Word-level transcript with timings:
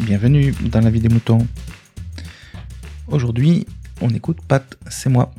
bienvenue 0.00 0.52
dans 0.70 0.80
la 0.80 0.90
vie 0.90 1.00
des 1.00 1.08
moutons. 1.08 1.46
Aujourd'hui, 3.08 3.66
on 4.00 4.08
écoute 4.10 4.38
Pat, 4.46 4.78
c'est 4.88 5.10
moi. 5.10 5.30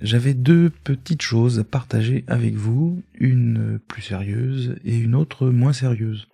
J'avais 0.00 0.34
deux 0.34 0.70
petites 0.70 1.22
choses 1.22 1.58
à 1.58 1.64
partager 1.64 2.24
avec 2.28 2.54
vous, 2.54 3.02
une 3.14 3.78
plus 3.78 4.02
sérieuse 4.02 4.76
et 4.84 4.96
une 4.96 5.14
autre 5.14 5.48
moins 5.48 5.72
sérieuse. 5.72 6.28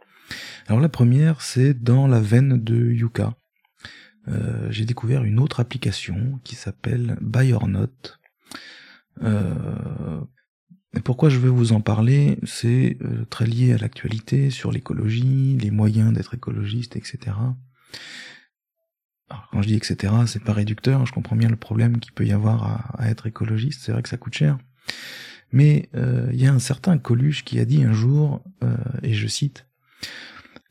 Alors 0.69 0.81
la 0.81 0.89
première, 0.89 1.41
c'est 1.43 1.75
dans 1.75 2.07
la 2.07 2.21
veine 2.21 2.63
de 2.63 2.93
Yuka. 2.93 3.35
Euh, 4.29 4.69
j'ai 4.71 4.85
découvert 4.85 5.25
une 5.25 5.41
autre 5.41 5.61
application 5.61 6.41
qui 6.45 6.55
s'appelle 6.55 7.19
Buy 7.21 7.53
or 7.53 7.67
Not. 7.67 7.89
Euh, 9.23 10.21
pourquoi 11.01 11.31
je 11.31 11.39
vais 11.39 11.49
vous 11.49 11.73
en 11.73 11.81
parler? 11.81 12.39
C'est 12.45 12.99
euh, 13.03 13.25
très 13.31 13.47
lié 13.47 13.73
à 13.73 13.79
l'actualité 13.79 14.51
sur 14.51 14.71
l'écologie, 14.71 15.57
les 15.59 15.71
moyens 15.71 16.13
d'être 16.13 16.35
écologiste, 16.35 16.97
etc. 16.97 17.19
Alors, 19.31 19.49
quand 19.51 19.63
je 19.63 19.69
dis 19.69 19.75
etc, 19.75 20.13
c'est 20.27 20.45
pas 20.45 20.53
réducteur, 20.53 21.07
je 21.07 21.13
comprends 21.13 21.37
bien 21.37 21.49
le 21.49 21.57
problème 21.57 21.99
qu'il 21.99 22.13
peut 22.13 22.27
y 22.27 22.33
avoir 22.33 22.99
à, 22.99 23.09
être 23.09 23.27
écologiste, 23.27 23.81
c'est 23.83 23.93
vrai 23.93 24.03
que 24.03 24.09
ça 24.11 24.19
coûte 24.19 24.35
cher. 24.35 24.59
Mais 25.51 25.89
euh, 25.95 26.29
il 26.33 26.41
y 26.41 26.47
a 26.47 26.53
un 26.53 26.59
certain 26.59 26.99
Coluche 26.99 27.45
qui 27.45 27.59
a 27.59 27.65
dit 27.65 27.83
un 27.83 27.93
jour, 27.93 28.45
euh, 28.63 28.77
et 29.03 29.15
je 29.15 29.27
cite, 29.27 29.67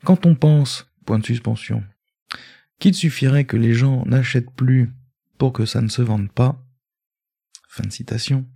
Quand 0.04 0.26
on 0.26 0.36
pense, 0.36 0.86
point 1.04 1.18
de 1.18 1.24
suspension, 1.26 1.82
qu'il 2.78 2.94
suffirait 2.94 3.44
que 3.44 3.56
les 3.56 3.74
gens 3.74 4.04
n'achètent 4.06 4.54
plus 4.54 4.92
pour 5.38 5.52
que 5.52 5.66
ça 5.66 5.80
ne 5.80 5.88
se 5.88 6.02
vende 6.02 6.30
pas, 6.30 6.64
fin 7.68 7.84
de 7.84 7.92
citation, 7.92 8.46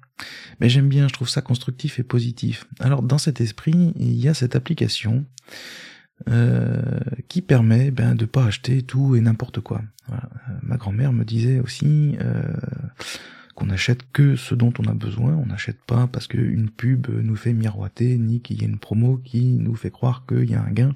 mais 0.60 0.68
j'aime 0.68 0.88
bien, 0.88 1.08
je 1.08 1.12
trouve 1.12 1.28
ça 1.28 1.42
constructif 1.42 1.98
et 1.98 2.02
positif. 2.02 2.64
Alors 2.80 3.02
dans 3.02 3.18
cet 3.18 3.40
esprit, 3.40 3.92
il 3.96 4.14
y 4.14 4.28
a 4.28 4.34
cette 4.34 4.56
application 4.56 5.24
euh, 6.30 6.80
qui 7.28 7.42
permet 7.42 7.90
ben, 7.90 8.14
de 8.14 8.24
pas 8.24 8.44
acheter 8.44 8.82
tout 8.82 9.16
et 9.16 9.20
n'importe 9.20 9.60
quoi. 9.60 9.82
Euh, 10.10 10.14
ma 10.62 10.76
grand-mère 10.76 11.12
me 11.12 11.24
disait 11.24 11.60
aussi 11.60 12.16
euh, 12.20 12.42
qu'on 13.54 13.66
n'achète 13.66 14.00
que 14.12 14.34
ce 14.34 14.54
dont 14.54 14.72
on 14.78 14.84
a 14.84 14.94
besoin, 14.94 15.34
on 15.34 15.46
n'achète 15.46 15.78
pas 15.86 16.06
parce 16.06 16.26
qu'une 16.26 16.70
pub 16.70 17.08
nous 17.08 17.36
fait 17.36 17.52
miroiter, 17.52 18.16
ni 18.16 18.40
qu'il 18.40 18.60
y 18.60 18.64
ait 18.64 18.68
une 18.68 18.78
promo 18.78 19.18
qui 19.18 19.44
nous 19.58 19.74
fait 19.74 19.90
croire 19.90 20.24
qu'il 20.26 20.48
y 20.48 20.54
a 20.54 20.62
un 20.62 20.70
gain. 20.70 20.94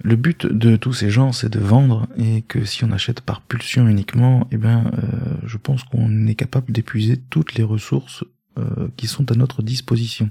Le 0.00 0.16
but 0.16 0.46
de 0.46 0.76
tous 0.76 0.94
ces 0.94 1.10
gens, 1.10 1.32
c'est 1.32 1.50
de 1.50 1.58
vendre, 1.58 2.08
et 2.16 2.42
que 2.42 2.64
si 2.64 2.84
on 2.84 2.92
achète 2.92 3.20
par 3.20 3.42
pulsion 3.42 3.86
uniquement, 3.88 4.48
eh 4.50 4.56
ben, 4.56 4.90
euh, 4.94 5.34
je 5.46 5.58
pense 5.58 5.84
qu'on 5.84 6.26
est 6.26 6.34
capable 6.34 6.72
d'épuiser 6.72 7.18
toutes 7.30 7.54
les 7.54 7.62
ressources 7.62 8.24
euh, 8.58 8.88
qui 8.96 9.06
sont 9.06 9.30
à 9.30 9.34
notre 9.34 9.62
disposition, 9.62 10.30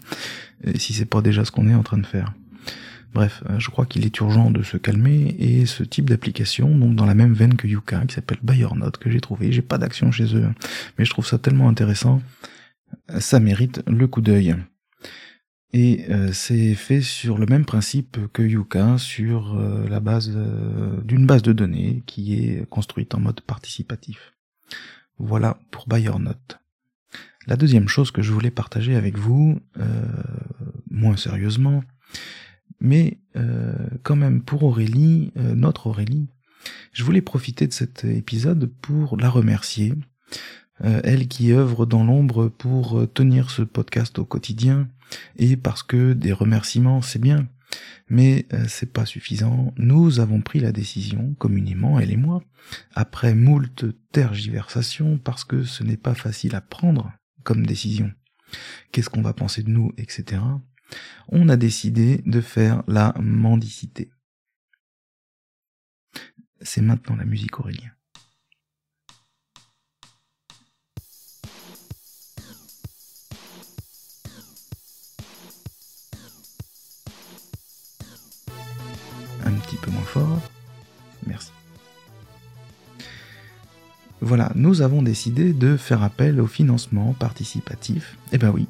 et 0.64 0.80
si 0.80 0.94
c'est 0.94 1.06
pas 1.06 1.22
déjà 1.22 1.46
ce 1.46 1.52
qu'on 1.52 1.70
est 1.70 1.76
en 1.76 1.84
train 1.84 2.00
de 2.00 2.06
faire. 2.06 2.34
Bref, 3.14 3.44
euh, 3.50 3.60
je 3.60 3.70
crois 3.70 3.86
qu'il 3.86 4.06
est 4.06 4.20
urgent 4.20 4.50
de 4.50 4.64
se 4.64 4.78
calmer, 4.78 5.36
et 5.38 5.68
ce 5.68 5.84
type 5.84 6.10
d'application, 6.10 6.76
donc 6.76 6.96
dans 6.96 7.06
la 7.06 7.16
même 7.16 7.34
veine 7.34 7.56
que 7.56 7.68
Yuka, 7.68 8.06
qui 8.08 8.16
s'appelle 8.16 8.40
BuyerNote, 8.42 8.98
que 8.98 9.12
j'ai 9.12 9.22
trouvé, 9.22 9.52
j'ai 9.52 9.62
pas 9.62 9.78
d'action 9.78 10.12
chez 10.12 10.36
eux, 10.36 10.50
mais 10.98 11.06
je 11.06 11.12
trouve 11.12 11.28
ça 11.28 11.38
tellement 11.38 11.70
intéressant, 11.70 12.22
ça 13.20 13.40
mérite 13.40 13.84
le 13.88 14.08
coup 14.08 14.22
d'œil. 14.22 14.56
Et 15.74 16.06
euh, 16.10 16.34
c'est 16.34 16.76
fait 16.76 17.02
sur 17.02 17.38
le 17.38 17.46
même 17.46 17.66
principe 17.66 18.18
que 18.34 18.44
Yuka, 18.44 18.98
sur 18.98 19.56
euh, 19.56 19.88
la 19.88 20.02
base 20.02 20.32
euh, 20.36 21.00
d'une 21.02 21.26
base 21.26 21.44
de 21.44 21.54
données 21.54 22.04
qui 22.06 22.36
est 22.36 22.70
construite 22.70 23.16
en 23.16 23.22
mode 23.22 23.42
participatif. 23.42 24.34
Voilà 25.18 25.60
pour 25.72 25.88
BuyerNote. 25.88 26.60
La 27.48 27.56
deuxième 27.56 27.88
chose 27.88 28.12
que 28.12 28.22
je 28.22 28.34
voulais 28.34 28.52
partager 28.52 28.96
avec 28.96 29.18
vous, 29.18 29.60
moins 30.92 31.18
sérieusement, 31.18 31.84
mais 32.80 33.20
quand 34.04 34.16
même 34.16 34.44
pour 34.44 34.62
Aurélie, 34.62 35.32
notre 35.36 35.88
Aurélie, 35.88 36.28
je 36.94 37.04
voulais 37.04 37.22
profiter 37.22 37.66
de 37.66 37.74
cet 37.74 38.06
épisode 38.06 38.72
pour 38.82 39.18
la 39.18 39.28
remercier 39.28 39.94
elle 41.04 41.28
qui 41.28 41.52
œuvre 41.52 41.86
dans 41.86 42.04
l'ombre 42.04 42.48
pour 42.48 43.00
euh, 43.00 43.08
tenir 43.08 43.52
ce 43.52 43.62
podcast 43.62 44.18
au 44.20 44.26
quotidien, 44.26 44.88
et 45.38 45.58
parce 45.58 45.84
que 45.84 46.14
des 46.14 46.34
remerciements 46.34 47.02
c'est 47.02 47.20
bien, 47.20 47.48
mais 48.10 48.46
euh, 48.54 48.66
c'est 48.68 48.92
pas 48.92 49.06
suffisant. 49.06 49.74
Nous 49.78 50.20
avons 50.20 50.42
pris 50.42 50.60
la 50.60 50.72
décision, 50.72 51.34
communément, 51.38 52.00
elle 52.00 52.12
et 52.12 52.18
moi, 52.18 52.44
après 52.94 53.36
moult 53.36 53.86
tergiversations, 54.12 55.18
parce 55.18 55.44
que 55.44 55.64
ce 55.64 55.84
n'est 55.84 55.98
pas 55.98 56.16
facile 56.16 56.56
à 56.56 56.62
prendre 56.62 57.12
comme 57.44 57.66
décision. 57.66 58.12
Qu'est-ce 58.92 59.10
qu'on 59.10 59.22
va 59.22 59.34
penser 59.34 59.64
de 59.64 59.70
nous, 59.70 59.94
etc. 59.98 60.42
On 61.30 61.48
a 61.50 61.56
décidé 61.56 62.22
de 62.26 62.42
faire 62.42 62.84
la 62.88 63.14
mendicité. 63.20 64.12
C'est 66.62 66.82
maintenant 66.82 67.16
la 67.16 67.26
musique 67.26 67.60
Aurélien. 67.60 67.92
Peu 79.76 79.92
moins 79.92 80.02
fort. 80.02 80.42
Merci. 81.28 81.52
Voilà, 84.24 84.52
nous 84.54 84.84
avons 84.84 85.02
décidé 85.02 85.52
de 85.52 85.76
faire 85.78 86.04
appel 86.04 86.40
au 86.40 86.46
financement 86.46 87.14
participatif. 87.14 88.18
Eh 88.32 88.38
ben 88.38 88.52
oui, 88.52 88.68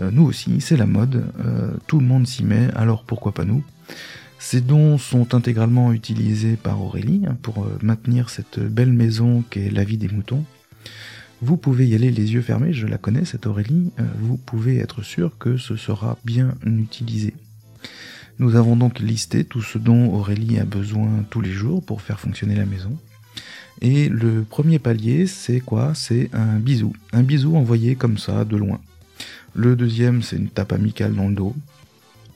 euh, 0.00 0.10
nous 0.10 0.24
aussi, 0.24 0.62
c'est 0.62 0.78
la 0.78 0.86
mode, 0.86 1.30
euh, 1.44 1.72
tout 1.86 2.00
le 2.00 2.06
monde 2.06 2.26
s'y 2.26 2.42
met, 2.42 2.70
alors 2.74 3.04
pourquoi 3.04 3.32
pas 3.32 3.44
nous? 3.44 3.62
Ces 4.38 4.62
dons 4.62 4.96
sont 4.96 5.34
intégralement 5.34 5.92
utilisés 5.92 6.56
par 6.56 6.80
Aurélie 6.80 7.22
pour 7.42 7.64
euh, 7.64 7.78
maintenir 7.82 8.30
cette 8.30 8.60
belle 8.60 8.92
maison 8.92 9.44
qu'est 9.50 9.70
la 9.70 9.84
vie 9.84 9.98
des 9.98 10.08
moutons. 10.08 10.44
Vous 11.42 11.58
pouvez 11.58 11.86
y 11.86 11.94
aller 11.94 12.10
les 12.10 12.32
yeux 12.32 12.42
fermés, 12.42 12.72
je 12.72 12.86
la 12.86 12.96
connais 12.96 13.26
cette 13.26 13.46
Aurélie, 13.46 13.92
vous 14.18 14.36
pouvez 14.38 14.78
être 14.78 15.02
sûr 15.02 15.38
que 15.38 15.56
ce 15.56 15.76
sera 15.76 16.18
bien 16.24 16.54
utilisé. 16.64 17.32
Nous 18.38 18.54
avons 18.54 18.76
donc 18.76 19.00
listé 19.00 19.44
tout 19.44 19.62
ce 19.62 19.78
dont 19.78 20.14
Aurélie 20.14 20.60
a 20.60 20.64
besoin 20.64 21.08
tous 21.28 21.40
les 21.40 21.50
jours 21.50 21.82
pour 21.82 22.02
faire 22.02 22.20
fonctionner 22.20 22.54
la 22.54 22.66
maison. 22.66 22.96
Et 23.80 24.08
le 24.08 24.42
premier 24.42 24.78
palier, 24.78 25.26
c'est 25.26 25.60
quoi? 25.60 25.92
C'est 25.94 26.30
un 26.32 26.58
bisou. 26.58 26.92
Un 27.12 27.22
bisou 27.22 27.56
envoyé 27.56 27.96
comme 27.96 28.16
ça, 28.16 28.44
de 28.44 28.56
loin. 28.56 28.80
Le 29.54 29.74
deuxième, 29.74 30.22
c'est 30.22 30.36
une 30.36 30.48
tape 30.48 30.72
amicale 30.72 31.14
dans 31.14 31.28
le 31.28 31.34
dos. 31.34 31.54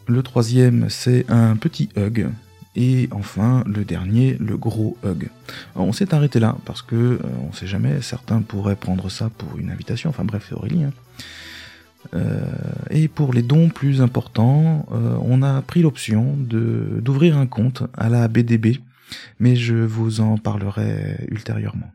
Le 0.07 0.23
troisième, 0.23 0.87
c'est 0.89 1.25
un 1.31 1.57
petit 1.57 1.89
hug. 1.97 2.29
Et 2.75 3.09
enfin, 3.13 3.63
le 3.67 3.85
dernier, 3.85 4.37
le 4.41 4.57
gros 4.57 4.97
hug. 5.05 5.29
on 5.77 5.93
s'est 5.93 6.15
arrêté 6.15 6.41
là, 6.41 6.57
parce 6.65 6.83
que 6.83 6.97
euh, 6.97 7.19
on 7.49 7.53
sait 7.53 7.67
jamais, 7.67 8.01
certains 8.01 8.41
pourraient 8.41 8.77
prendre 8.77 9.11
ça 9.11 9.31
pour 9.37 9.59
une 9.59 9.71
invitation. 9.71 10.11
Enfin 10.11 10.25
bref, 10.25 10.47
c'est 10.49 10.55
Aurélie. 10.55 10.85
Hein. 10.85 10.93
Euh, 12.15 12.45
et 12.91 13.09
pour 13.09 13.33
les 13.33 13.43
dons 13.43 13.69
plus 13.69 14.01
importants, 14.01 14.87
euh, 14.93 15.17
on 15.23 15.43
a 15.43 15.63
pris 15.63 15.83
l'option 15.83 16.37
d'ouvrir 16.37 17.37
un 17.37 17.47
compte 17.47 17.85
à 17.95 18.09
la 18.09 18.29
BDB, 18.29 18.81
mais 19.39 19.57
je 19.57 19.77
vous 19.77 20.21
en 20.21 20.39
parlerai 20.39 21.27
ultérieurement. 21.29 21.91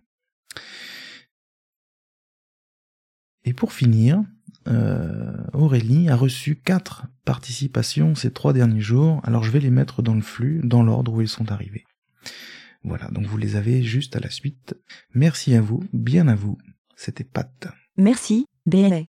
Et 3.45 3.53
pour 3.53 3.71
finir, 3.71 4.21
euh, 4.67 5.33
Aurélie 5.53 6.09
a 6.09 6.15
reçu 6.15 6.55
quatre 6.55 7.05
participations 7.23 8.15
ces 8.15 8.31
trois 8.31 8.53
derniers 8.53 8.81
jours, 8.81 9.21
alors 9.23 9.43
je 9.43 9.51
vais 9.51 9.61
les 9.61 9.69
mettre 9.69 10.01
dans 10.01 10.15
le 10.15 10.21
flux, 10.21 10.61
dans 10.63 10.83
l'ordre 10.83 11.13
où 11.13 11.21
ils 11.21 11.29
sont 11.29 11.51
arrivés. 11.51 11.85
Voilà, 12.83 13.07
donc 13.09 13.25
vous 13.25 13.37
les 13.37 13.55
avez 13.55 13.83
juste 13.83 14.15
à 14.15 14.19
la 14.19 14.29
suite. 14.29 14.75
Merci 15.13 15.55
à 15.55 15.61
vous, 15.61 15.83
bien 15.93 16.27
à 16.27 16.35
vous, 16.35 16.57
c'était 16.95 17.23
Pat. 17.23 17.67
Merci, 17.97 18.45
BLA. 18.65 19.03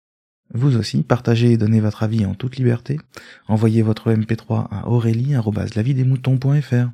Vous 0.54 0.78
aussi, 0.78 1.04
partagez 1.04 1.52
et 1.52 1.58
donnez 1.58 1.80
votre 1.80 2.04
avis 2.04 2.26
en 2.26 2.34
toute 2.34 2.58
liberté. 2.58 3.00
Envoyez 3.48 3.82
votre 3.82 4.12
MP3 4.12 4.68
à 4.72 4.88
aurélie.lavidesmoutons.fr. 4.88 6.90